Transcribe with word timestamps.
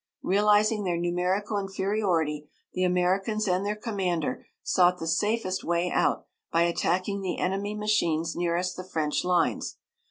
Realizing 0.23 0.83
their 0.83 0.97
numerical 0.97 1.59
inferiority, 1.59 2.49
the 2.73 2.83
Americans 2.83 3.47
and 3.47 3.63
their 3.63 3.75
commander 3.75 4.47
sought 4.63 4.97
the 4.97 5.05
safest 5.05 5.63
way 5.63 5.91
out 5.91 6.25
by 6.51 6.63
attacking 6.63 7.21
the 7.21 7.37
enemy 7.37 7.75
machines 7.75 8.35
nearest 8.35 8.75
the 8.75 8.83
French 8.83 9.23
lines. 9.23 9.77